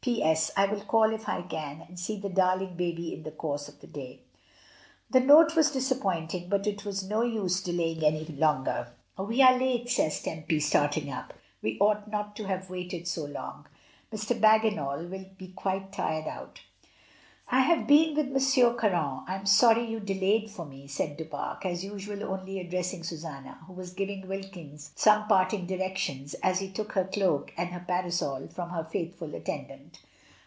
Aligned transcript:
"P.S.— 0.03 0.49
I 0.57 0.65
will 0.65 0.81
call 0.83 1.13
if 1.13 1.29
I 1.29 1.43
can, 1.43 1.81
and 1.87 1.99
see 1.99 2.17
the 2.17 2.27
darling 2.27 2.73
baby 2.75 3.13
in 3.13 3.21
the 3.21 3.29
course 3.29 3.67
of 3.69 3.81
the 3.81 3.85
day.'* 3.87 4.21
The 5.11 5.19
note 5.19 5.55
was 5.55 5.69
disappointing, 5.69 6.49
but 6.49 6.65
it 6.65 6.83
was 6.83 7.03
no 7.07 7.21
use 7.21 7.61
delaying 7.61 8.03
any 8.03 8.25
longer. 8.25 8.93
"We 9.19 9.43
are 9.43 9.59
late," 9.59 9.91
says 9.91 10.23
Tempy, 10.23 10.59
starting 10.59 11.11
up. 11.11 11.35
"We 11.61 11.77
ought 11.77 12.09
not 12.09 12.35
to 12.37 12.47
have 12.47 12.71
waited 12.71 13.07
so 13.07 13.25
long. 13.25 13.67
Mr. 14.11 14.35
Bagginal 14.41 15.05
will 15.07 15.25
be 15.37 15.49
quite 15.49 15.91
tired 15.93 16.27
out.*' 16.27 16.61
"I 17.53 17.59
have 17.59 17.85
been 17.85 18.15
with 18.15 18.27
M. 18.27 18.77
Caron. 18.77 19.25
I 19.27 19.35
am 19.35 19.45
sorry 19.45 19.85
you 19.85 19.99
delayed 19.99 20.49
for 20.49 20.63
me," 20.65 20.87
said 20.87 21.17
Du 21.17 21.25
Pare, 21.25 21.57
as 21.65 21.83
usual 21.83 22.23
only 22.23 22.61
address 22.61 22.93
ing 22.93 23.03
Susanna, 23.03 23.59
who 23.67 23.73
was 23.73 23.91
giving 23.91 24.25
Wilkins 24.25 24.93
some 24.95 25.27
parting 25.27 25.65
directions 25.65 26.33
as 26.35 26.59
she 26.59 26.69
took 26.69 26.93
her 26.93 27.03
cloak 27.03 27.51
and 27.57 27.71
her 27.71 27.83
parasol 27.85 28.47
from 28.47 28.69
her 28.69 28.85
faithful 28.85 29.35
attendant. 29.35 29.99